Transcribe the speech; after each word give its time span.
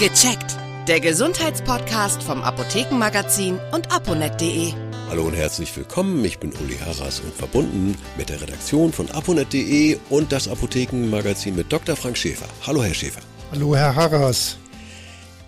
Gecheckt. 0.00 0.56
Der 0.88 0.98
Gesundheitspodcast 0.98 2.22
vom 2.22 2.40
Apothekenmagazin 2.40 3.58
und 3.70 3.92
aponet.de. 3.92 4.72
Hallo 5.10 5.26
und 5.26 5.34
herzlich 5.34 5.76
willkommen. 5.76 6.24
Ich 6.24 6.38
bin 6.38 6.54
Uli 6.54 6.78
Harras 6.78 7.20
und 7.20 7.34
verbunden 7.34 7.98
mit 8.16 8.30
der 8.30 8.40
Redaktion 8.40 8.94
von 8.94 9.10
aponet.de 9.10 9.98
und 10.08 10.32
das 10.32 10.48
Apothekenmagazin 10.48 11.54
mit 11.54 11.70
Dr. 11.70 11.96
Frank 11.96 12.16
Schäfer. 12.16 12.46
Hallo, 12.66 12.82
Herr 12.82 12.94
Schäfer. 12.94 13.20
Hallo, 13.52 13.76
Herr 13.76 13.94
Harras. 13.94 14.56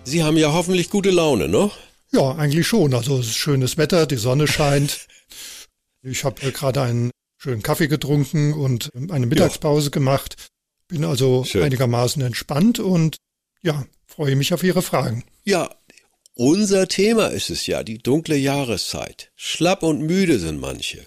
Sie 0.04 0.22
haben 0.22 0.36
ja 0.36 0.52
hoffentlich 0.52 0.90
gute 0.90 1.12
Laune, 1.12 1.48
ne? 1.48 1.70
Ja, 2.10 2.32
eigentlich 2.32 2.66
schon. 2.66 2.92
Also 2.92 3.20
es 3.20 3.28
ist 3.28 3.36
schönes 3.36 3.78
Wetter, 3.78 4.04
die 4.04 4.16
Sonne 4.16 4.46
scheint. 4.46 5.06
Ich 6.04 6.24
habe 6.24 6.52
gerade 6.52 6.82
einen 6.82 7.10
schönen 7.38 7.62
Kaffee 7.62 7.86
getrunken 7.86 8.52
und 8.52 8.90
eine 9.10 9.24
Mittagspause 9.24 9.86
ja. 9.86 9.90
gemacht. 9.92 10.48
Bin 10.88 11.04
also 11.04 11.44
Schön. 11.44 11.62
einigermaßen 11.62 12.20
entspannt 12.20 12.80
und 12.80 13.16
ja, 13.62 13.86
freue 14.06 14.36
mich 14.36 14.52
auf 14.52 14.62
Ihre 14.62 14.82
Fragen. 14.82 15.24
Ja, 15.44 15.70
unser 16.34 16.88
Thema 16.88 17.26
ist 17.26 17.50
es 17.50 17.66
ja, 17.66 17.82
die 17.82 17.98
dunkle 17.98 18.36
Jahreszeit. 18.36 19.30
Schlapp 19.36 19.82
und 19.82 20.00
müde 20.00 20.38
sind 20.38 20.58
manche. 20.60 21.04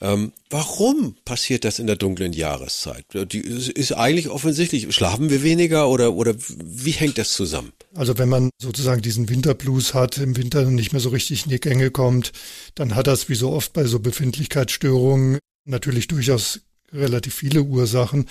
Ähm, 0.00 0.32
warum 0.50 1.14
passiert 1.24 1.64
das 1.64 1.78
in 1.78 1.86
der 1.86 1.94
dunklen 1.94 2.32
Jahreszeit? 2.32 3.04
Die 3.14 3.38
ist 3.38 3.92
eigentlich 3.92 4.28
offensichtlich. 4.28 4.92
Schlafen 4.92 5.30
wir 5.30 5.44
weniger 5.44 5.88
oder, 5.88 6.14
oder 6.14 6.34
wie 6.36 6.90
hängt 6.90 7.18
das 7.18 7.34
zusammen? 7.34 7.72
Also 7.94 8.18
wenn 8.18 8.28
man 8.28 8.50
sozusagen 8.60 9.00
diesen 9.00 9.28
Winterblues 9.28 9.94
hat, 9.94 10.18
im 10.18 10.36
Winter 10.36 10.64
nicht 10.64 10.92
mehr 10.92 11.00
so 11.00 11.10
richtig 11.10 11.44
in 11.44 11.50
die 11.50 11.60
Gänge 11.60 11.92
kommt, 11.92 12.32
dann 12.74 12.96
hat 12.96 13.06
das 13.06 13.28
wie 13.28 13.36
so 13.36 13.52
oft 13.52 13.72
bei 13.74 13.84
so 13.84 14.00
Befindlichkeitsstörungen 14.00 15.38
natürlich 15.66 16.08
durchaus 16.08 16.62
relativ 16.94 17.34
viele 17.34 17.62
Ursachen. 17.62 18.26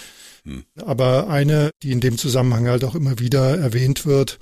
Hm. 0.46 0.64
Aber 0.76 1.30
eine, 1.30 1.72
die 1.82 1.92
in 1.92 2.00
dem 2.00 2.18
Zusammenhang 2.18 2.68
halt 2.68 2.84
auch 2.84 2.96
immer 2.96 3.20
wieder 3.20 3.58
erwähnt 3.58 4.06
wird, 4.06 4.40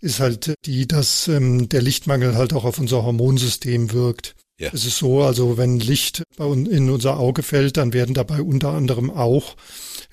ist 0.00 0.20
halt 0.20 0.54
die, 0.64 0.86
dass 0.86 1.28
ähm, 1.28 1.68
der 1.68 1.82
Lichtmangel 1.82 2.34
halt 2.34 2.52
auch 2.52 2.64
auf 2.64 2.78
unser 2.78 3.04
Hormonsystem 3.04 3.92
wirkt. 3.92 4.34
Ja. 4.58 4.70
Es 4.72 4.84
ist 4.84 4.98
so, 4.98 5.22
also 5.22 5.56
wenn 5.56 5.80
Licht 5.80 6.22
in 6.38 6.90
unser 6.90 7.18
Auge 7.18 7.42
fällt, 7.42 7.76
dann 7.76 7.92
werden 7.92 8.14
dabei 8.14 8.40
unter 8.40 8.70
anderem 8.70 9.10
auch 9.10 9.56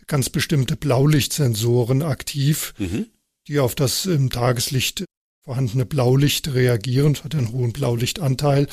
ganz 0.08 0.30
bestimmte 0.30 0.76
Blaulichtsensoren 0.76 2.02
aktiv, 2.02 2.74
mhm. 2.78 3.06
die 3.48 3.60
auf 3.60 3.76
das 3.76 4.06
im 4.06 4.30
Tageslicht 4.30 5.06
vorhandene 5.44 5.86
Blaulicht 5.86 6.54
reagieren, 6.54 7.18
hat 7.24 7.36
einen 7.36 7.52
hohen 7.52 7.74
Blaulichtanteil 7.74 8.68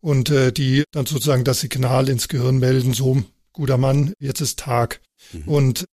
und 0.00 0.30
äh, 0.30 0.52
die 0.52 0.84
dann 0.92 1.06
sozusagen 1.06 1.44
das 1.44 1.60
Signal 1.60 2.08
ins 2.08 2.28
Gehirn 2.28 2.58
melden, 2.58 2.92
so 2.92 3.22
guter 3.54 3.78
Mann, 3.78 4.12
jetzt 4.18 4.42
ist 4.42 4.58
Tag. 4.58 5.00
Mhm. 5.32 5.48
Und 5.48 5.84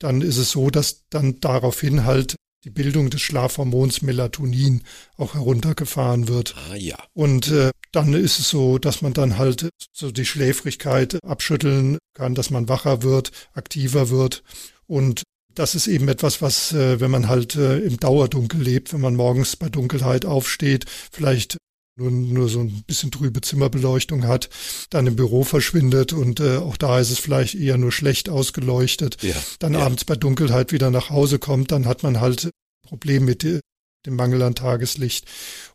dann 0.00 0.20
ist 0.20 0.38
es 0.38 0.50
so, 0.50 0.70
dass 0.70 1.04
dann 1.10 1.38
daraufhin 1.38 2.04
halt 2.04 2.34
die 2.64 2.70
Bildung 2.70 3.10
des 3.10 3.20
Schlafhormons 3.20 4.02
Melatonin 4.02 4.82
auch 5.16 5.34
heruntergefahren 5.34 6.28
wird. 6.28 6.54
Ah 6.70 6.74
ja. 6.74 6.96
Und 7.12 7.48
äh, 7.48 7.70
dann 7.92 8.14
ist 8.14 8.38
es 8.38 8.50
so, 8.50 8.78
dass 8.78 9.02
man 9.02 9.12
dann 9.12 9.38
halt 9.38 9.68
so 9.92 10.10
die 10.10 10.24
Schläfrigkeit 10.24 11.18
abschütteln 11.24 11.98
kann, 12.14 12.34
dass 12.34 12.50
man 12.50 12.68
wacher 12.68 13.02
wird, 13.02 13.32
aktiver 13.52 14.10
wird. 14.10 14.42
Und 14.86 15.22
das 15.54 15.74
ist 15.74 15.86
eben 15.86 16.08
etwas, 16.08 16.40
was, 16.40 16.72
äh, 16.72 17.00
wenn 17.00 17.10
man 17.10 17.28
halt 17.28 17.56
äh, 17.56 17.78
im 17.78 17.98
Dauerdunkel 17.98 18.62
lebt, 18.62 18.92
wenn 18.92 19.00
man 19.00 19.16
morgens 19.16 19.56
bei 19.56 19.68
Dunkelheit 19.68 20.24
aufsteht, 20.24 20.86
vielleicht 21.10 21.58
nur, 21.96 22.10
nur 22.10 22.48
so 22.48 22.60
ein 22.60 22.84
bisschen 22.86 23.10
trübe 23.10 23.40
Zimmerbeleuchtung 23.40 24.26
hat, 24.26 24.48
dann 24.90 25.06
im 25.06 25.16
Büro 25.16 25.44
verschwindet 25.44 26.12
und 26.12 26.40
äh, 26.40 26.56
auch 26.56 26.76
da 26.76 26.98
ist 26.98 27.10
es 27.10 27.18
vielleicht 27.18 27.54
eher 27.54 27.76
nur 27.76 27.92
schlecht 27.92 28.28
ausgeleuchtet, 28.28 29.22
ja, 29.22 29.34
dann 29.58 29.74
ja. 29.74 29.80
abends 29.80 30.04
bei 30.04 30.16
Dunkelheit 30.16 30.72
wieder 30.72 30.90
nach 30.90 31.10
Hause 31.10 31.38
kommt, 31.38 31.70
dann 31.70 31.86
hat 31.86 32.02
man 32.02 32.20
halt 32.20 32.50
Problem 32.82 33.24
mit 33.24 33.42
dem 33.42 34.16
Mangel 34.16 34.42
an 34.42 34.54
Tageslicht 34.54 35.26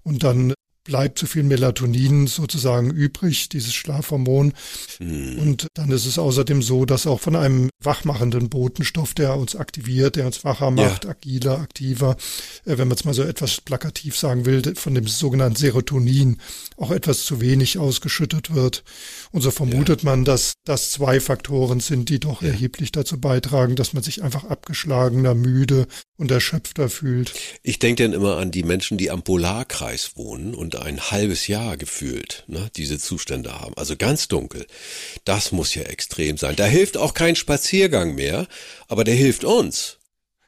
und 0.03 0.23
dann 0.23 0.53
bleibt 0.87 1.19
zu 1.19 1.27
viel 1.27 1.43
Melatonin 1.43 2.27
sozusagen 2.27 2.89
übrig, 2.89 3.49
dieses 3.49 3.75
Schlafhormon. 3.75 4.53
Mhm. 4.99 5.37
Und 5.37 5.67
dann 5.75 5.91
ist 5.91 6.05
es 6.05 6.17
außerdem 6.17 6.63
so, 6.63 6.85
dass 6.85 7.05
auch 7.05 7.19
von 7.19 7.35
einem 7.35 7.69
wachmachenden 7.83 8.49
Botenstoff, 8.49 9.13
der 9.13 9.37
uns 9.37 9.55
aktiviert, 9.55 10.15
der 10.15 10.25
uns 10.25 10.43
wacher 10.43 10.71
macht, 10.71 11.03
ja. 11.03 11.11
agiler, 11.11 11.59
aktiver, 11.59 12.15
äh, 12.65 12.77
wenn 12.77 12.87
man 12.87 12.97
es 12.97 13.05
mal 13.05 13.13
so 13.13 13.23
etwas 13.23 13.61
plakativ 13.61 14.17
sagen 14.17 14.45
will, 14.45 14.75
von 14.75 14.95
dem 14.95 15.07
sogenannten 15.07 15.57
Serotonin 15.57 16.37
auch 16.77 16.91
etwas 16.91 17.25
zu 17.25 17.41
wenig 17.41 17.77
ausgeschüttet 17.77 18.55
wird. 18.55 18.83
Und 19.31 19.41
so 19.41 19.51
vermutet 19.51 20.03
ja. 20.03 20.09
man, 20.09 20.23
dass 20.23 20.53
das 20.63 20.91
zwei 20.91 21.19
Faktoren 21.19 21.81
sind, 21.81 22.09
die 22.09 22.19
doch 22.19 22.41
ja. 22.41 22.47
erheblich 22.47 22.93
dazu 22.93 23.19
beitragen, 23.19 23.75
dass 23.75 23.93
man 23.93 24.03
sich 24.03 24.23
einfach 24.23 24.45
abgeschlagener, 24.45 25.35
müde 25.35 25.85
und 26.17 26.31
erschöpfter 26.31 26.89
fühlt. 26.89 27.33
Ich 27.63 27.79
denke 27.79 28.03
dann 28.03 28.13
immer 28.13 28.37
an 28.37 28.51
die 28.51 28.63
Menschen, 28.63 28.97
die 28.97 29.11
am 29.11 29.23
Polarkreis 29.23 30.17
wohnen 30.17 30.55
und 30.55 30.75
ein 30.75 30.99
halbes 30.99 31.47
Jahr 31.47 31.77
gefühlt 31.77 32.43
ne, 32.47 32.69
diese 32.75 32.99
Zustände 32.99 33.59
haben. 33.59 33.75
Also 33.77 33.95
ganz 33.95 34.27
dunkel. 34.27 34.65
Das 35.25 35.51
muss 35.51 35.75
ja 35.75 35.83
extrem 35.83 36.37
sein. 36.37 36.55
Da 36.55 36.65
hilft 36.65 36.97
auch 36.97 37.13
kein 37.13 37.35
Spaziergang 37.35 38.15
mehr, 38.15 38.47
aber 38.87 39.03
der 39.03 39.15
hilft 39.15 39.43
uns. 39.43 39.97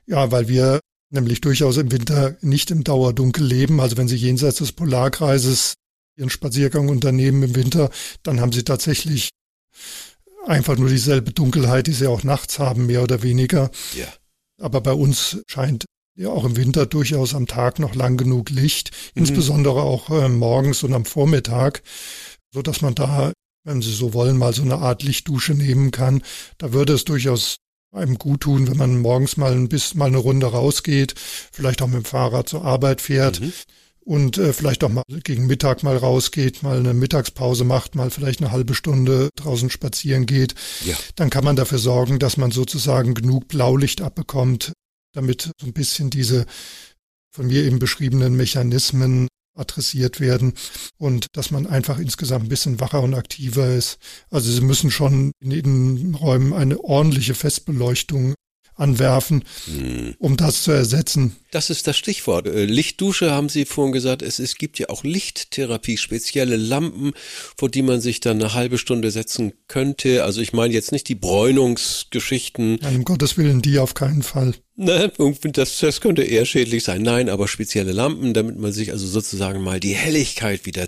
Ja, 0.07 0.31
weil 0.31 0.47
wir 0.47 0.79
nämlich 1.11 1.41
durchaus 1.41 1.77
im 1.77 1.91
Winter 1.91 2.37
nicht 2.41 2.71
im 2.71 2.83
Dauerdunkel 2.83 3.45
leben. 3.45 3.79
Also 3.79 3.97
wenn 3.97 4.07
Sie 4.07 4.15
jenseits 4.15 4.57
des 4.57 4.71
Polarkreises 4.71 5.75
Ihren 6.17 6.29
Spaziergang 6.29 6.89
unternehmen 6.89 7.43
im 7.43 7.55
Winter, 7.55 7.91
dann 8.23 8.41
haben 8.41 8.51
Sie 8.51 8.63
tatsächlich 8.63 9.29
einfach 10.45 10.77
nur 10.77 10.89
dieselbe 10.89 11.31
Dunkelheit, 11.31 11.87
die 11.87 11.93
Sie 11.93 12.07
auch 12.07 12.23
nachts 12.23 12.59
haben, 12.59 12.87
mehr 12.87 13.03
oder 13.03 13.21
weniger. 13.21 13.69
Ja. 13.95 14.07
Aber 14.59 14.81
bei 14.81 14.93
uns 14.93 15.41
scheint 15.47 15.85
ja 16.15 16.29
auch 16.29 16.43
im 16.43 16.57
Winter 16.57 16.85
durchaus 16.85 17.33
am 17.33 17.47
Tag 17.47 17.79
noch 17.79 17.95
lang 17.95 18.17
genug 18.17 18.49
Licht, 18.49 18.91
mhm. 19.15 19.21
insbesondere 19.21 19.81
auch 19.81 20.09
äh, 20.09 20.29
morgens 20.29 20.83
und 20.83 20.93
am 20.93 21.05
Vormittag, 21.05 21.81
so 22.53 22.61
dass 22.61 22.81
man 22.81 22.95
da, 22.95 23.31
wenn 23.63 23.81
Sie 23.81 23.93
so 23.93 24.13
wollen, 24.13 24.37
mal 24.37 24.53
so 24.53 24.63
eine 24.63 24.77
Art 24.77 25.03
Lichtdusche 25.03 25.53
nehmen 25.53 25.91
kann. 25.91 26.21
Da 26.57 26.73
würde 26.73 26.93
es 26.93 27.05
durchaus 27.05 27.57
einem 27.91 28.17
gut 28.17 28.41
tun, 28.41 28.67
wenn 28.67 28.77
man 28.77 28.99
morgens 28.99 29.37
mal 29.37 29.53
ein 29.53 29.69
bisschen 29.69 29.97
mal 29.99 30.07
eine 30.07 30.17
Runde 30.17 30.47
rausgeht, 30.47 31.15
vielleicht 31.51 31.81
auch 31.81 31.87
mit 31.87 31.95
dem 31.95 32.05
Fahrrad 32.05 32.49
zur 32.49 32.63
Arbeit 32.63 33.01
fährt. 33.01 33.39
Mhm 33.39 33.53
und 34.09 34.39
äh, 34.39 34.53
vielleicht 34.53 34.83
auch 34.83 34.89
mal 34.89 35.03
gegen 35.23 35.45
Mittag 35.45 35.83
mal 35.83 35.95
rausgeht, 35.95 36.63
mal 36.63 36.79
eine 36.79 36.95
Mittagspause 36.95 37.63
macht, 37.63 37.93
mal 37.93 38.09
vielleicht 38.09 38.41
eine 38.41 38.51
halbe 38.51 38.73
Stunde 38.73 39.29
draußen 39.35 39.69
spazieren 39.69 40.25
geht, 40.25 40.55
ja. 40.83 40.97
dann 41.15 41.29
kann 41.29 41.43
man 41.43 41.55
dafür 41.55 41.77
sorgen, 41.77 42.17
dass 42.17 42.35
man 42.35 42.49
sozusagen 42.49 43.13
genug 43.13 43.47
Blaulicht 43.47 44.01
abbekommt, 44.01 44.73
damit 45.13 45.51
so 45.61 45.67
ein 45.67 45.73
bisschen 45.73 46.09
diese 46.09 46.47
von 47.31 47.45
mir 47.45 47.63
eben 47.63 47.77
beschriebenen 47.77 48.35
Mechanismen 48.35 49.27
adressiert 49.55 50.19
werden 50.19 50.53
und 50.97 51.27
dass 51.33 51.51
man 51.51 51.67
einfach 51.67 51.99
insgesamt 51.99 52.45
ein 52.45 52.49
bisschen 52.49 52.79
wacher 52.79 53.03
und 53.03 53.13
aktiver 53.13 53.75
ist. 53.75 53.99
Also 54.31 54.51
sie 54.51 54.61
müssen 54.61 54.89
schon 54.89 55.33
in 55.39 55.51
den 55.51 56.15
Räumen 56.15 56.53
eine 56.53 56.83
ordentliche 56.83 57.35
Festbeleuchtung 57.35 58.33
anwerfen, 58.79 59.43
hm. 59.65 60.15
um 60.19 60.37
das 60.37 60.63
zu 60.63 60.71
ersetzen. 60.71 61.35
Das 61.51 61.69
ist 61.69 61.87
das 61.87 61.97
Stichwort. 61.97 62.47
Äh, 62.47 62.65
Lichtdusche 62.65 63.31
haben 63.31 63.49
Sie 63.49 63.65
vorhin 63.65 63.91
gesagt. 63.91 64.21
Es, 64.21 64.39
es 64.39 64.55
gibt 64.55 64.79
ja 64.79 64.89
auch 64.89 65.03
Lichttherapie, 65.03 65.97
spezielle 65.97 66.57
Lampen, 66.57 67.13
vor 67.57 67.69
die 67.69 67.81
man 67.81 68.01
sich 68.01 68.19
dann 68.19 68.39
eine 68.39 68.53
halbe 68.53 68.77
Stunde 68.77 69.11
setzen 69.11 69.53
könnte. 69.67 70.23
Also 70.23 70.41
ich 70.41 70.53
meine 70.53 70.73
jetzt 70.73 70.91
nicht 70.91 71.07
die 71.09 71.15
Bräunungsgeschichten. 71.15 72.79
Nein, 72.81 72.97
um 72.97 73.03
Gottes 73.03 73.37
Willen, 73.37 73.61
die 73.61 73.79
auf 73.79 73.93
keinen 73.93 74.23
Fall. 74.23 74.53
Ne, 74.81 75.11
das, 75.43 75.79
das 75.79 75.99
könnte 75.99 76.23
eher 76.23 76.45
schädlich 76.45 76.85
sein. 76.85 77.01
Nein, 77.01 77.27
aber 77.27 77.49
spezielle 77.49 77.91
Lampen, 77.91 78.33
damit 78.33 78.57
man 78.57 78.71
sich 78.71 78.93
also 78.93 79.05
sozusagen 79.07 79.61
mal 79.61 79.81
die 79.81 79.93
Helligkeit 79.93 80.65
wieder 80.65 80.87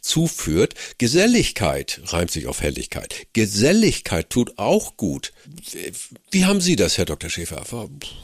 zuführt. 0.00 0.74
Geselligkeit 0.98 2.00
reimt 2.04 2.30
sich 2.30 2.46
auf 2.46 2.60
Helligkeit. 2.60 3.26
Geselligkeit 3.32 4.30
tut 4.30 4.58
auch 4.58 4.96
gut. 4.96 5.32
Wie 6.30 6.44
haben 6.44 6.60
Sie 6.60 6.76
das, 6.76 6.98
Herr 6.98 7.04
Dr. 7.04 7.30
Schäfer? 7.30 7.64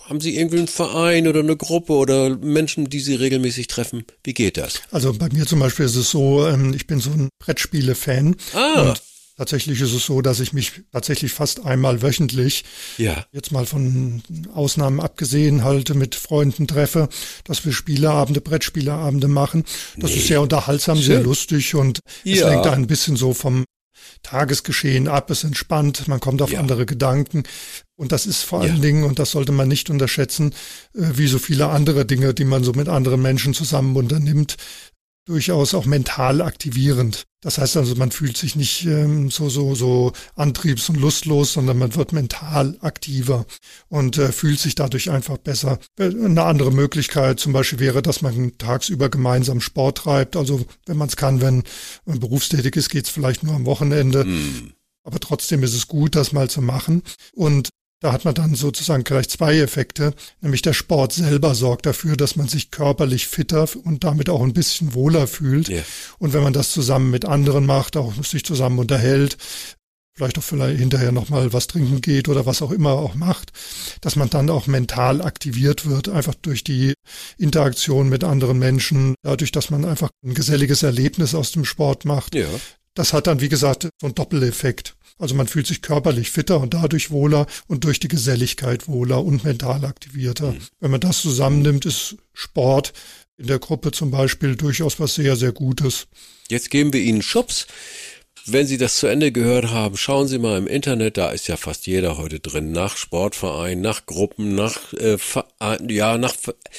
Haben 0.04 0.20
Sie 0.20 0.36
irgendwie 0.36 0.58
einen 0.58 0.68
Verein 0.68 1.26
oder 1.26 1.40
eine 1.40 1.56
Gruppe 1.56 1.94
oder 1.94 2.36
Menschen, 2.36 2.88
die 2.88 3.00
Sie 3.00 3.16
regelmäßig 3.16 3.66
treffen? 3.66 4.04
Wie 4.22 4.34
geht 4.34 4.56
das? 4.56 4.82
Also 4.92 5.12
bei 5.12 5.28
mir 5.30 5.46
zum 5.46 5.58
Beispiel 5.58 5.86
ist 5.86 5.96
es 5.96 6.10
so, 6.10 6.46
ähm, 6.46 6.72
ich 6.74 6.86
bin 6.86 7.00
so 7.00 7.10
ein 7.10 7.28
Brettspiele-Fan. 7.40 8.36
Ah. 8.54 8.90
Und 8.90 9.02
Tatsächlich 9.38 9.80
ist 9.80 9.94
es 9.94 10.04
so, 10.04 10.20
dass 10.20 10.40
ich 10.40 10.52
mich 10.52 10.82
tatsächlich 10.90 11.32
fast 11.32 11.64
einmal 11.64 12.02
wöchentlich, 12.02 12.64
ja. 12.96 13.24
jetzt 13.30 13.52
mal 13.52 13.66
von 13.66 14.20
Ausnahmen 14.52 14.98
abgesehen, 14.98 15.62
halte 15.62 15.94
mit 15.94 16.16
Freunden 16.16 16.66
treffe, 16.66 17.08
dass 17.44 17.64
wir 17.64 17.72
Spieleabende, 17.72 18.40
Brettspieleabende 18.40 19.28
machen. 19.28 19.62
Das 19.96 20.10
nee. 20.10 20.16
ist 20.16 20.26
sehr 20.26 20.40
unterhaltsam, 20.40 20.96
Schön. 20.96 21.06
sehr 21.06 21.20
lustig 21.20 21.76
und 21.76 22.00
ja. 22.24 22.34
es 22.34 22.40
lenkt 22.42 22.66
ein 22.66 22.88
bisschen 22.88 23.14
so 23.14 23.32
vom 23.32 23.64
Tagesgeschehen 24.22 25.06
ab, 25.06 25.30
es 25.30 25.44
entspannt, 25.44 26.08
man 26.08 26.18
kommt 26.18 26.42
auf 26.42 26.50
ja. 26.50 26.58
andere 26.58 26.84
Gedanken. 26.84 27.44
Und 27.96 28.10
das 28.10 28.26
ist 28.26 28.42
vor 28.42 28.62
allen. 28.62 28.82
Dingen, 28.82 29.04
und 29.04 29.20
das 29.20 29.30
sollte 29.30 29.52
man 29.52 29.68
nicht 29.68 29.88
unterschätzen, 29.88 30.52
äh, 30.94 31.02
wie 31.14 31.28
so 31.28 31.38
viele 31.38 31.68
andere 31.68 32.04
Dinge, 32.04 32.34
die 32.34 32.44
man 32.44 32.64
so 32.64 32.72
mit 32.72 32.88
anderen 32.88 33.22
Menschen 33.22 33.54
zusammen 33.54 33.94
unternimmt, 33.94 34.56
durchaus 35.28 35.74
auch 35.74 35.84
mental 35.84 36.40
aktivierend. 36.40 37.24
Das 37.42 37.58
heißt 37.58 37.76
also, 37.76 37.94
man 37.94 38.10
fühlt 38.10 38.36
sich 38.36 38.56
nicht 38.56 38.84
ähm, 38.86 39.30
so, 39.30 39.48
so, 39.48 39.74
so 39.74 40.12
antriebs- 40.34 40.88
und 40.88 40.96
lustlos, 40.96 41.52
sondern 41.52 41.78
man 41.78 41.94
wird 41.94 42.12
mental 42.12 42.78
aktiver 42.80 43.44
und 43.88 44.16
äh, 44.16 44.32
fühlt 44.32 44.58
sich 44.58 44.74
dadurch 44.74 45.10
einfach 45.10 45.36
besser. 45.36 45.78
Eine 45.98 46.44
andere 46.44 46.72
Möglichkeit 46.72 47.38
zum 47.38 47.52
Beispiel 47.52 47.78
wäre, 47.78 48.00
dass 48.00 48.22
man 48.22 48.56
tagsüber 48.56 49.10
gemeinsam 49.10 49.60
Sport 49.60 49.98
treibt. 49.98 50.34
Also 50.34 50.64
wenn 50.86 50.96
man 50.96 51.08
es 51.08 51.16
kann, 51.16 51.42
wenn 51.42 51.62
man 52.06 52.18
berufstätig 52.18 52.74
ist, 52.74 52.88
geht 52.88 53.04
es 53.04 53.10
vielleicht 53.10 53.42
nur 53.42 53.54
am 53.54 53.66
Wochenende. 53.66 54.24
Mm. 54.24 54.72
Aber 55.04 55.20
trotzdem 55.20 55.62
ist 55.62 55.74
es 55.74 55.88
gut, 55.88 56.16
das 56.16 56.32
mal 56.32 56.50
zu 56.50 56.62
machen. 56.62 57.02
Und 57.32 57.68
da 58.00 58.12
hat 58.12 58.24
man 58.24 58.34
dann 58.34 58.54
sozusagen 58.54 59.04
gleich 59.04 59.28
zwei 59.28 59.58
Effekte, 59.58 60.14
nämlich 60.40 60.62
der 60.62 60.72
Sport 60.72 61.12
selber 61.12 61.54
sorgt 61.54 61.86
dafür, 61.86 62.16
dass 62.16 62.36
man 62.36 62.48
sich 62.48 62.70
körperlich 62.70 63.26
fitter 63.26 63.68
und 63.84 64.04
damit 64.04 64.30
auch 64.30 64.42
ein 64.42 64.52
bisschen 64.52 64.94
wohler 64.94 65.26
fühlt. 65.26 65.68
Yeah. 65.68 65.82
Und 66.18 66.32
wenn 66.32 66.42
man 66.42 66.52
das 66.52 66.70
zusammen 66.72 67.10
mit 67.10 67.24
anderen 67.24 67.66
macht, 67.66 67.96
auch 67.96 68.14
sich 68.22 68.44
zusammen 68.44 68.78
unterhält, 68.78 69.36
vielleicht 70.18 70.38
auch 70.38 70.42
vielleicht 70.42 70.78
hinterher 70.78 71.12
nochmal 71.12 71.52
was 71.52 71.68
trinken 71.68 72.00
geht 72.00 72.28
oder 72.28 72.44
was 72.44 72.60
auch 72.60 72.72
immer 72.72 72.90
auch 72.90 73.14
macht, 73.14 73.52
dass 74.00 74.16
man 74.16 74.28
dann 74.28 74.50
auch 74.50 74.66
mental 74.66 75.22
aktiviert 75.22 75.86
wird, 75.86 76.08
einfach 76.08 76.34
durch 76.34 76.64
die 76.64 76.92
Interaktion 77.38 78.08
mit 78.08 78.24
anderen 78.24 78.58
Menschen, 78.58 79.14
dadurch, 79.22 79.52
dass 79.52 79.70
man 79.70 79.84
einfach 79.84 80.10
ein 80.24 80.34
geselliges 80.34 80.82
Erlebnis 80.82 81.34
aus 81.34 81.52
dem 81.52 81.64
Sport 81.64 82.04
macht. 82.04 82.34
Ja. 82.34 82.48
Das 82.98 83.12
hat 83.12 83.28
dann, 83.28 83.40
wie 83.40 83.48
gesagt, 83.48 83.84
so 84.00 84.06
einen 84.08 84.16
Doppeleffekt. 84.16 84.96
Also 85.18 85.36
man 85.36 85.46
fühlt 85.46 85.68
sich 85.68 85.82
körperlich 85.82 86.32
fitter 86.32 86.58
und 86.58 86.74
dadurch 86.74 87.12
wohler 87.12 87.46
und 87.68 87.84
durch 87.84 88.00
die 88.00 88.08
Geselligkeit 88.08 88.88
wohler 88.88 89.24
und 89.24 89.44
mental 89.44 89.84
aktivierter. 89.84 90.50
Mhm. 90.50 90.58
Wenn 90.80 90.90
man 90.90 91.00
das 91.00 91.20
zusammennimmt, 91.20 91.86
ist 91.86 92.16
Sport 92.32 92.92
in 93.36 93.46
der 93.46 93.60
Gruppe 93.60 93.92
zum 93.92 94.10
Beispiel 94.10 94.56
durchaus 94.56 94.98
was 94.98 95.14
sehr, 95.14 95.36
sehr 95.36 95.52
Gutes. 95.52 96.08
Jetzt 96.50 96.70
geben 96.70 96.92
wir 96.92 97.00
Ihnen 97.00 97.22
Schubs. 97.22 97.68
Wenn 98.46 98.66
Sie 98.66 98.78
das 98.78 98.98
zu 98.98 99.06
Ende 99.06 99.30
gehört 99.30 99.70
haben, 99.70 99.96
schauen 99.96 100.26
Sie 100.26 100.40
mal 100.40 100.58
im 100.58 100.66
Internet, 100.66 101.18
da 101.18 101.30
ist 101.30 101.46
ja 101.46 101.56
fast 101.56 101.86
jeder 101.86 102.18
heute 102.18 102.40
drin, 102.40 102.72
nach 102.72 102.96
Sportverein, 102.96 103.80
nach 103.80 104.06
Gruppen, 104.06 104.56
nach 104.56 104.92
äh, 104.94 105.18
Verein, 105.18 105.88
ja, 105.88 106.18
nach 106.18 106.34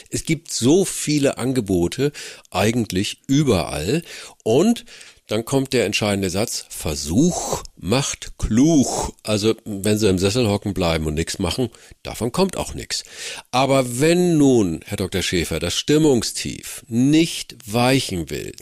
es 0.10 0.26
gibt 0.26 0.52
so 0.52 0.84
viele 0.84 1.38
Angebote 1.38 2.12
eigentlich 2.50 3.22
überall 3.28 4.02
und 4.44 4.84
dann 5.30 5.46
kommt 5.46 5.74
der 5.74 5.86
entscheidende 5.86 6.30
Satz, 6.30 6.66
Versuch 6.70 7.64
macht 7.78 8.38
klug. 8.40 9.14
Also 9.24 9.56
wenn 9.64 9.98
Sie 10.00 10.10
im 10.10 10.18
Sessel 10.18 10.48
hocken 10.48 10.74
bleiben 10.74 11.06
und 11.06 11.14
nichts 11.14 11.38
machen, 11.38 11.70
davon 12.04 12.32
kommt 12.32 12.58
auch 12.58 12.74
nichts. 12.74 13.04
Aber 13.52 14.00
wenn 14.00 14.38
nun, 14.38 14.82
Herr 14.86 14.98
Dr. 14.98 15.22
Schäfer, 15.22 15.60
das 15.60 15.76
Stimmungstief 15.76 16.84
nicht 16.88 17.56
weichen 17.72 18.30
will, 18.32 18.54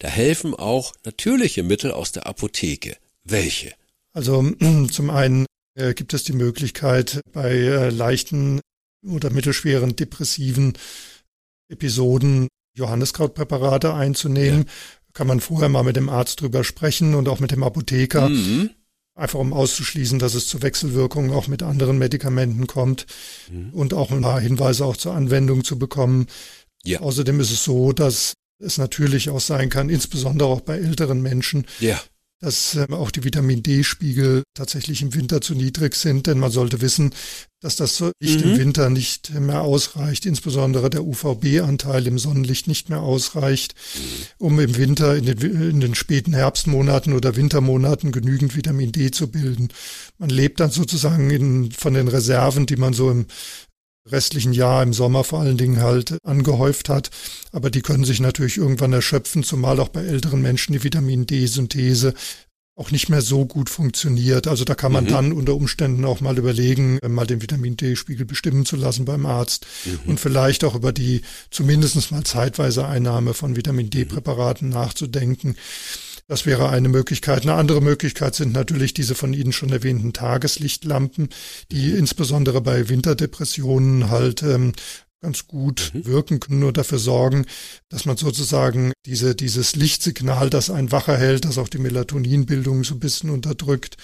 da 0.00 0.08
helfen 0.08 0.54
auch 0.54 0.92
natürliche 1.04 1.62
Mittel 1.62 1.92
aus 1.92 2.10
der 2.10 2.26
Apotheke. 2.26 2.96
Welche? 3.22 3.72
Also 4.12 4.44
zum 4.90 5.10
einen 5.10 5.46
äh, 5.76 5.94
gibt 5.94 6.12
es 6.12 6.24
die 6.24 6.32
Möglichkeit, 6.32 7.20
bei 7.32 7.52
äh, 7.52 7.90
leichten 7.90 8.60
oder 9.06 9.30
mittelschweren 9.30 9.94
depressiven 9.94 10.72
Episoden 11.68 12.48
Johanniskrautpräparate 12.76 13.94
einzunehmen. 13.94 14.66
Kann 15.16 15.28
man 15.28 15.40
vorher 15.40 15.70
mal 15.70 15.82
mit 15.82 15.96
dem 15.96 16.10
Arzt 16.10 16.42
drüber 16.42 16.62
sprechen 16.62 17.14
und 17.14 17.26
auch 17.28 17.40
mit 17.40 17.50
dem 17.50 17.62
Apotheker. 17.62 18.28
Mhm. 18.28 18.68
Einfach 19.14 19.38
um 19.38 19.54
auszuschließen, 19.54 20.18
dass 20.18 20.34
es 20.34 20.46
zu 20.46 20.60
Wechselwirkungen 20.60 21.32
auch 21.32 21.48
mit 21.48 21.62
anderen 21.62 21.96
Medikamenten 21.96 22.66
kommt 22.66 23.06
mhm. 23.50 23.70
und 23.70 23.94
auch 23.94 24.10
ein 24.10 24.20
paar 24.20 24.40
Hinweise 24.40 24.84
auch 24.84 24.98
zur 24.98 25.14
Anwendung 25.14 25.64
zu 25.64 25.78
bekommen. 25.78 26.26
Ja. 26.84 27.00
Außerdem 27.00 27.40
ist 27.40 27.50
es 27.50 27.64
so, 27.64 27.92
dass 27.92 28.34
es 28.58 28.76
natürlich 28.76 29.30
auch 29.30 29.40
sein 29.40 29.70
kann, 29.70 29.88
insbesondere 29.88 30.50
auch 30.50 30.60
bei 30.60 30.76
älteren 30.76 31.22
Menschen, 31.22 31.66
ja 31.80 31.98
dass 32.40 32.74
ähm, 32.74 32.92
auch 32.92 33.10
die 33.10 33.24
Vitamin 33.24 33.62
D-Spiegel 33.62 34.42
tatsächlich 34.54 35.00
im 35.02 35.14
Winter 35.14 35.40
zu 35.40 35.54
niedrig 35.54 35.94
sind, 35.94 36.26
denn 36.26 36.38
man 36.38 36.50
sollte 36.50 36.80
wissen, 36.80 37.14
dass 37.60 37.76
das 37.76 38.04
Licht 38.20 38.44
mhm. 38.44 38.52
im 38.52 38.58
Winter 38.58 38.90
nicht 38.90 39.32
mehr 39.32 39.62
ausreicht, 39.62 40.26
insbesondere 40.26 40.90
der 40.90 41.04
UVB-Anteil 41.04 42.06
im 42.06 42.18
Sonnenlicht 42.18 42.68
nicht 42.68 42.90
mehr 42.90 43.00
ausreicht, 43.00 43.74
um 44.38 44.60
im 44.60 44.76
Winter 44.76 45.16
in 45.16 45.24
den, 45.24 45.38
in 45.38 45.80
den 45.80 45.94
späten 45.94 46.34
Herbstmonaten 46.34 47.14
oder 47.14 47.36
Wintermonaten 47.36 48.12
genügend 48.12 48.54
Vitamin 48.54 48.92
D 48.92 49.10
zu 49.10 49.28
bilden. 49.30 49.68
Man 50.18 50.28
lebt 50.28 50.60
dann 50.60 50.70
sozusagen 50.70 51.30
in, 51.30 51.72
von 51.72 51.94
den 51.94 52.08
Reserven, 52.08 52.66
die 52.66 52.76
man 52.76 52.92
so 52.92 53.10
im 53.10 53.26
restlichen 54.06 54.52
Jahr 54.52 54.82
im 54.82 54.92
Sommer 54.92 55.24
vor 55.24 55.40
allen 55.40 55.56
Dingen 55.56 55.80
halt 55.80 56.16
angehäuft 56.22 56.88
hat. 56.88 57.10
Aber 57.52 57.70
die 57.70 57.82
können 57.82 58.04
sich 58.04 58.20
natürlich 58.20 58.56
irgendwann 58.56 58.92
erschöpfen, 58.92 59.42
zumal 59.42 59.80
auch 59.80 59.88
bei 59.88 60.04
älteren 60.04 60.42
Menschen 60.42 60.72
die 60.72 60.84
Vitamin 60.84 61.26
D-Synthese 61.26 62.14
auch 62.78 62.90
nicht 62.90 63.08
mehr 63.08 63.22
so 63.22 63.46
gut 63.46 63.70
funktioniert. 63.70 64.46
Also 64.46 64.64
da 64.64 64.74
kann 64.74 64.92
man 64.92 65.04
mhm. 65.04 65.08
dann 65.08 65.32
unter 65.32 65.54
Umständen 65.54 66.04
auch 66.04 66.20
mal 66.20 66.36
überlegen, 66.36 66.98
äh, 66.98 67.08
mal 67.08 67.26
den 67.26 67.40
Vitamin 67.40 67.76
D-Spiegel 67.76 68.26
bestimmen 68.26 68.66
zu 68.66 68.76
lassen 68.76 69.06
beim 69.06 69.24
Arzt 69.24 69.66
mhm. 69.86 70.10
und 70.10 70.20
vielleicht 70.20 70.62
auch 70.62 70.74
über 70.74 70.92
die 70.92 71.22
zumindest 71.50 72.12
mal 72.12 72.24
zeitweise 72.24 72.86
Einnahme 72.86 73.32
von 73.32 73.56
Vitamin 73.56 73.88
D-Präparaten 73.88 74.68
nachzudenken. 74.68 75.56
Das 76.28 76.44
wäre 76.44 76.70
eine 76.70 76.88
Möglichkeit. 76.88 77.42
Eine 77.42 77.54
andere 77.54 77.80
Möglichkeit 77.80 78.34
sind 78.34 78.52
natürlich 78.52 78.94
diese 78.94 79.14
von 79.14 79.32
Ihnen 79.32 79.52
schon 79.52 79.70
erwähnten 79.70 80.12
Tageslichtlampen, 80.12 81.28
die 81.70 81.92
mhm. 81.92 81.98
insbesondere 81.98 82.60
bei 82.60 82.88
Winterdepressionen 82.88 84.10
halt 84.10 84.42
ähm, 84.42 84.72
ganz 85.20 85.46
gut 85.46 85.92
mhm. 85.94 86.06
wirken 86.06 86.40
können 86.40 86.64
und 86.64 86.76
dafür 86.76 86.98
sorgen, 86.98 87.46
dass 87.88 88.06
man 88.06 88.16
sozusagen 88.16 88.92
diese, 89.06 89.34
dieses 89.34 89.76
Lichtsignal, 89.76 90.50
das 90.50 90.68
einen 90.68 90.92
wacher 90.92 91.16
hält, 91.16 91.44
das 91.44 91.58
auch 91.58 91.68
die 91.68 91.78
Melatoninbildung 91.78 92.82
so 92.84 92.94
ein 92.94 93.00
bisschen 93.00 93.30
unterdrückt, 93.30 93.96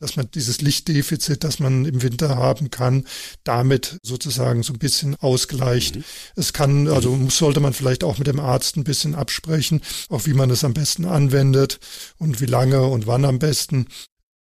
dass 0.00 0.16
man 0.16 0.28
dieses 0.34 0.60
Lichtdefizit, 0.62 1.44
das 1.44 1.60
man 1.60 1.84
im 1.84 2.02
Winter 2.02 2.36
haben 2.36 2.70
kann, 2.70 3.06
damit 3.44 3.98
sozusagen 4.02 4.62
so 4.62 4.72
ein 4.72 4.78
bisschen 4.78 5.14
ausgleicht. 5.16 5.96
Mhm. 5.96 6.04
Es 6.36 6.52
kann, 6.52 6.88
also 6.88 7.28
sollte 7.28 7.60
man 7.60 7.74
vielleicht 7.74 8.02
auch 8.02 8.18
mit 8.18 8.26
dem 8.26 8.40
Arzt 8.40 8.76
ein 8.76 8.84
bisschen 8.84 9.14
absprechen, 9.14 9.82
auch 10.08 10.26
wie 10.26 10.34
man 10.34 10.50
es 10.50 10.64
am 10.64 10.74
besten 10.74 11.04
anwendet 11.04 11.78
und 12.18 12.40
wie 12.40 12.46
lange 12.46 12.82
und 12.82 13.06
wann 13.06 13.24
am 13.24 13.38
besten. 13.38 13.86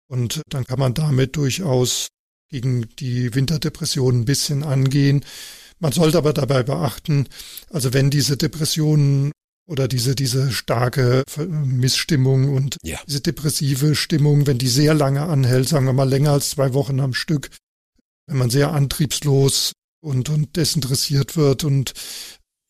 Und 0.08 0.42
dann 0.48 0.64
kann 0.64 0.78
man 0.78 0.94
damit 0.94 1.36
durchaus 1.36 2.08
gegen 2.48 2.86
die 2.98 3.34
Winterdepression 3.34 4.20
ein 4.20 4.24
bisschen 4.24 4.62
angehen. 4.62 5.24
Man 5.78 5.92
sollte 5.92 6.18
aber 6.18 6.32
dabei 6.32 6.62
beachten, 6.62 7.28
also 7.70 7.92
wenn 7.92 8.10
diese 8.10 8.36
Depressionen 8.36 9.32
oder 9.66 9.88
diese, 9.88 10.14
diese 10.14 10.50
starke 10.50 11.24
Missstimmung 11.38 12.54
und 12.54 12.76
ja. 12.82 12.98
diese 13.06 13.20
depressive 13.20 13.94
Stimmung, 13.94 14.46
wenn 14.46 14.58
die 14.58 14.68
sehr 14.68 14.94
lange 14.94 15.22
anhält, 15.22 15.68
sagen 15.68 15.86
wir 15.86 15.92
mal 15.92 16.08
länger 16.08 16.32
als 16.32 16.50
zwei 16.50 16.74
Wochen 16.74 17.00
am 17.00 17.14
Stück, 17.14 17.50
wenn 18.26 18.38
man 18.38 18.50
sehr 18.50 18.72
antriebslos 18.72 19.72
und, 20.02 20.28
und 20.28 20.56
desinteressiert 20.56 21.36
wird 21.36 21.64
und 21.64 21.92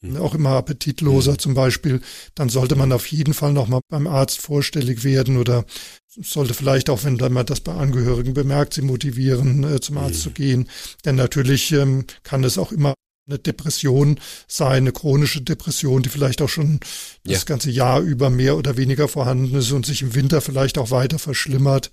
hm. 0.03 0.17
auch 0.17 0.35
immer 0.35 0.51
appetitloser 0.51 1.33
mhm. 1.33 1.39
zum 1.39 1.55
Beispiel, 1.55 2.01
dann 2.35 2.49
sollte 2.49 2.77
man 2.77 2.93
auf 2.93 3.07
jeden 3.07 3.35
Fall 3.35 3.53
nochmal 3.53 3.81
beim 3.89 4.07
Arzt 4.07 4.41
vorstellig 4.41 5.03
werden 5.03 5.39
oder 5.39 5.65
sollte 6.09 6.53
vielleicht 6.53 6.91
auch, 6.91 7.05
wenn 7.05 7.17
man 7.33 7.47
das 7.47 7.61
bei 7.61 7.73
Angehörigen 7.73 8.35
bemerkt, 8.35 8.75
sie 8.75 8.83
motivieren, 8.83 9.65
äh, 9.65 9.81
zum 9.81 9.97
Arzt 9.97 10.17
mhm. 10.17 10.23
zu 10.23 10.31
gehen. 10.33 10.69
Denn 11.05 11.17
natürlich 11.17 11.73
ähm, 11.73 12.05
kann 12.23 12.45
es 12.45 12.59
auch 12.59 12.71
immer 12.71 12.95
eine 13.33 13.39
Depression 13.39 14.21
sein, 14.47 14.83
eine 14.83 14.93
chronische 14.93 15.41
Depression, 15.41 16.03
die 16.03 16.09
vielleicht 16.09 16.43
auch 16.43 16.49
schon 16.49 16.81
ja. 17.27 17.35
das 17.35 17.47
ganze 17.47 17.71
Jahr 17.71 18.01
über 18.01 18.31
mehr 18.31 18.57
oder 18.57 18.77
weniger 18.77 19.09
vorhanden 19.09 19.55
ist 19.57 19.73
und 19.73 19.87
sich 19.87 20.03
im 20.03 20.15
Winter 20.15 20.41
vielleicht 20.41 20.79
auch 20.79 20.91
weiter 20.91 21.19
verschlimmert. 21.19 21.91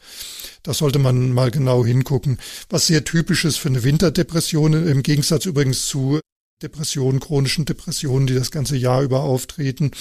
Da 0.63 0.73
sollte 0.73 0.99
man 0.99 1.31
mal 1.33 1.51
genau 1.51 1.85
hingucken. 1.85 2.37
Was 2.69 2.87
sehr 2.87 3.03
typisch 3.03 3.45
ist 3.45 3.57
für 3.57 3.69
eine 3.69 3.83
Winterdepression, 3.83 4.73
im 4.73 5.03
Gegensatz 5.03 5.45
übrigens 5.45 5.87
zu 5.87 6.19
Depressionen, 6.61 7.21
chronischen 7.21 7.65
Depressionen, 7.65 8.27
die 8.27 8.33
das 8.33 8.51
ganze 8.51 8.75
Jahr 8.75 9.01
über 9.01 9.21
auftreten, 9.21 9.91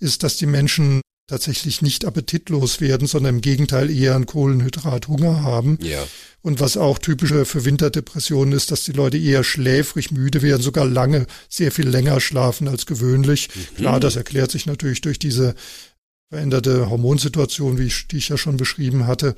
ist, 0.00 0.24
dass 0.24 0.36
die 0.36 0.46
Menschen 0.46 1.00
tatsächlich 1.28 1.82
nicht 1.82 2.06
appetitlos 2.06 2.80
werden, 2.80 3.06
sondern 3.06 3.36
im 3.36 3.40
Gegenteil 3.42 3.90
eher 3.90 4.16
an 4.16 4.26
Kohlenhydrathunger 4.26 5.42
haben. 5.42 5.78
Ja. 5.82 6.04
Und 6.40 6.58
was 6.58 6.76
auch 6.76 6.98
typisch 6.98 7.32
für 7.44 7.64
Winterdepressionen 7.64 8.54
ist, 8.54 8.70
dass 8.72 8.84
die 8.84 8.92
Leute 8.92 9.18
eher 9.18 9.44
schläfrig 9.44 10.10
müde 10.10 10.40
werden, 10.42 10.62
sogar 10.62 10.86
lange, 10.86 11.26
sehr 11.48 11.70
viel 11.70 11.86
länger 11.86 12.20
schlafen 12.20 12.66
als 12.66 12.86
gewöhnlich. 12.86 13.50
Mhm. 13.54 13.76
Klar, 13.76 14.00
das 14.00 14.16
erklärt 14.16 14.50
sich 14.50 14.64
natürlich 14.66 15.02
durch 15.02 15.18
diese 15.18 15.54
veränderte 16.30 16.88
Hormonsituation, 16.88 17.78
wie 17.78 17.86
ich, 17.86 18.08
die 18.08 18.16
ich 18.18 18.30
ja 18.30 18.38
schon 18.38 18.56
beschrieben 18.56 19.06
hatte. 19.06 19.36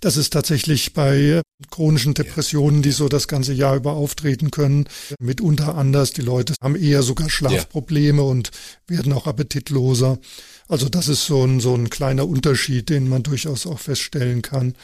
Das 0.00 0.16
ist 0.16 0.32
tatsächlich 0.32 0.92
bei 0.92 1.42
chronischen 1.70 2.14
Depressionen, 2.14 2.82
die 2.82 2.90
so 2.90 3.08
das 3.08 3.28
ganze 3.28 3.52
Jahr 3.52 3.76
über 3.76 3.92
auftreten 3.92 4.50
können, 4.50 4.88
mitunter 5.18 5.76
anders. 5.76 6.12
Die 6.12 6.22
Leute 6.22 6.54
haben 6.62 6.76
eher 6.76 7.02
sogar 7.02 7.30
Schlafprobleme 7.30 8.22
ja. 8.22 8.28
und 8.28 8.50
werden 8.86 9.12
auch 9.12 9.26
appetitloser. 9.26 10.18
Also 10.68 10.88
das 10.88 11.08
ist 11.08 11.26
so 11.26 11.44
ein, 11.44 11.60
so 11.60 11.74
ein 11.74 11.90
kleiner 11.90 12.26
Unterschied, 12.26 12.88
den 12.88 13.08
man 13.08 13.22
durchaus 13.22 13.66
auch 13.66 13.78
feststellen 13.78 14.42
kann. 14.42 14.74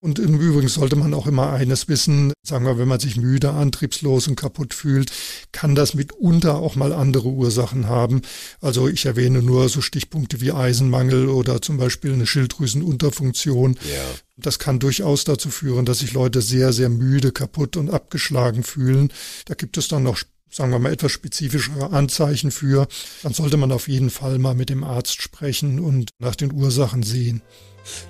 Und 0.00 0.20
im 0.20 0.38
Übrigen 0.38 0.68
sollte 0.68 0.94
man 0.94 1.12
auch 1.12 1.26
immer 1.26 1.52
eines 1.52 1.88
wissen, 1.88 2.32
sagen 2.46 2.64
wir, 2.64 2.78
wenn 2.78 2.86
man 2.86 3.00
sich 3.00 3.16
müde, 3.16 3.50
antriebslos 3.50 4.28
und 4.28 4.36
kaputt 4.36 4.72
fühlt, 4.72 5.10
kann 5.50 5.74
das 5.74 5.94
mitunter 5.94 6.58
auch 6.58 6.76
mal 6.76 6.92
andere 6.92 7.28
Ursachen 7.28 7.88
haben. 7.88 8.22
Also 8.60 8.86
ich 8.86 9.06
erwähne 9.06 9.42
nur 9.42 9.68
so 9.68 9.80
Stichpunkte 9.80 10.40
wie 10.40 10.52
Eisenmangel 10.52 11.28
oder 11.28 11.60
zum 11.60 11.78
Beispiel 11.78 12.12
eine 12.12 12.26
Schilddrüsenunterfunktion. 12.26 13.74
Ja. 13.74 14.04
Das 14.36 14.60
kann 14.60 14.78
durchaus 14.78 15.24
dazu 15.24 15.50
führen, 15.50 15.84
dass 15.84 15.98
sich 15.98 16.12
Leute 16.12 16.42
sehr, 16.42 16.72
sehr 16.72 16.90
müde, 16.90 17.32
kaputt 17.32 17.76
und 17.76 17.90
abgeschlagen 17.90 18.62
fühlen. 18.62 19.12
Da 19.46 19.54
gibt 19.54 19.78
es 19.78 19.88
dann 19.88 20.04
noch 20.04 20.18
sagen 20.50 20.72
wir 20.72 20.78
mal, 20.78 20.92
etwas 20.92 21.12
spezifischere 21.12 21.90
Anzeichen 21.90 22.50
für, 22.50 22.88
dann 23.22 23.32
sollte 23.34 23.56
man 23.56 23.72
auf 23.72 23.88
jeden 23.88 24.10
Fall 24.10 24.38
mal 24.38 24.54
mit 24.54 24.70
dem 24.70 24.84
Arzt 24.84 25.22
sprechen 25.22 25.80
und 25.80 26.10
nach 26.18 26.36
den 26.36 26.52
Ursachen 26.52 27.02
sehen. 27.02 27.42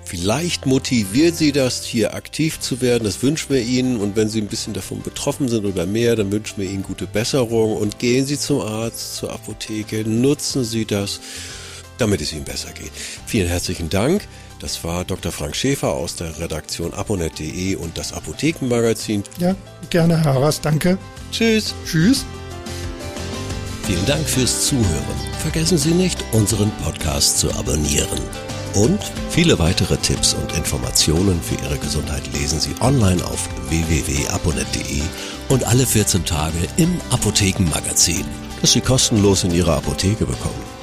Vielleicht 0.03 0.65
motiviert 0.65 1.35
Sie 1.35 1.51
das, 1.51 1.85
hier 1.85 2.13
aktiv 2.13 2.59
zu 2.59 2.81
werden. 2.81 3.03
Das 3.03 3.21
wünschen 3.23 3.53
wir 3.53 3.61
Ihnen. 3.61 3.97
Und 3.97 4.15
wenn 4.15 4.29
Sie 4.29 4.41
ein 4.41 4.47
bisschen 4.47 4.73
davon 4.73 5.01
betroffen 5.01 5.47
sind 5.47 5.65
oder 5.65 5.85
mehr, 5.85 6.15
dann 6.15 6.31
wünschen 6.31 6.57
wir 6.57 6.69
Ihnen 6.69 6.83
gute 6.83 7.07
Besserung. 7.07 7.77
Und 7.77 7.99
gehen 7.99 8.25
Sie 8.25 8.37
zum 8.37 8.61
Arzt, 8.61 9.15
zur 9.15 9.31
Apotheke. 9.31 10.03
Nutzen 10.07 10.63
Sie 10.63 10.85
das, 10.85 11.21
damit 11.97 12.21
es 12.21 12.33
Ihnen 12.33 12.43
besser 12.43 12.71
geht. 12.73 12.91
Vielen 13.25 13.47
herzlichen 13.47 13.89
Dank. 13.89 14.27
Das 14.59 14.83
war 14.83 15.05
Dr. 15.05 15.31
Frank 15.31 15.55
Schäfer 15.55 15.89
aus 15.89 16.17
der 16.17 16.37
Redaktion 16.37 16.93
aponet.de 16.93 17.75
und 17.75 17.97
das 17.97 18.11
Apothekenmagazin. 18.11 19.23
Ja, 19.37 19.55
gerne, 19.89 20.21
Herr 20.23 20.33
Haras. 20.33 20.59
Danke. 20.59 20.97
Tschüss. 21.31 21.73
Tschüss. 21.85 22.25
Vielen 23.83 24.05
Dank 24.05 24.27
fürs 24.27 24.67
Zuhören. 24.67 24.85
Vergessen 25.39 25.77
Sie 25.77 25.91
nicht, 25.93 26.23
unseren 26.33 26.71
Podcast 26.83 27.39
zu 27.39 27.49
abonnieren. 27.55 28.19
Und 28.75 28.99
viele 29.29 29.57
weitere 29.57 29.97
Tipps 29.97 30.35
und 30.35 30.55
Informationen 30.55 31.41
für 31.41 31.55
Ihre 31.63 31.77
Gesundheit 31.77 32.21
lesen 32.33 32.59
Sie 32.59 32.75
online 32.81 33.23
auf 33.25 33.49
www.aponet.de 33.69 35.01
und 35.47 35.63
alle 35.63 35.85
14 35.85 36.23
Tage 36.25 36.57
im 36.77 36.99
Apothekenmagazin, 37.09 38.25
das 38.61 38.73
Sie 38.73 38.81
kostenlos 38.81 39.43
in 39.43 39.51
Ihrer 39.51 39.77
Apotheke 39.77 40.25
bekommen. 40.25 40.78